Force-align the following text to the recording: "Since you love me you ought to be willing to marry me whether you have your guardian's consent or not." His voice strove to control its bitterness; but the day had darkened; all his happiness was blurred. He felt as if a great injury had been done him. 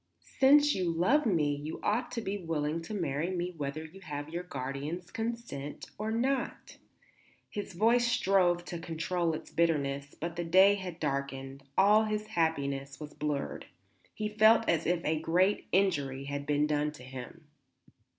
"Since 0.39 0.73
you 0.73 0.89
love 0.89 1.27
me 1.27 1.55
you 1.55 1.79
ought 1.83 2.09
to 2.13 2.21
be 2.21 2.35
willing 2.39 2.81
to 2.81 2.93
marry 2.95 3.29
me 3.29 3.53
whether 3.55 3.83
you 3.85 4.01
have 4.01 4.29
your 4.29 4.41
guardian's 4.41 5.11
consent 5.11 5.91
or 5.99 6.09
not." 6.09 6.77
His 7.51 7.73
voice 7.73 8.07
strove 8.07 8.65
to 8.65 8.79
control 8.79 9.35
its 9.35 9.51
bitterness; 9.51 10.15
but 10.19 10.37
the 10.37 10.43
day 10.43 10.73
had 10.73 10.99
darkened; 10.99 11.61
all 11.77 12.05
his 12.05 12.25
happiness 12.29 12.99
was 12.99 13.13
blurred. 13.13 13.67
He 14.15 14.27
felt 14.27 14.67
as 14.67 14.87
if 14.87 15.05
a 15.05 15.19
great 15.19 15.67
injury 15.71 16.23
had 16.23 16.47
been 16.47 16.65
done 16.65 16.91
him. 16.93 17.45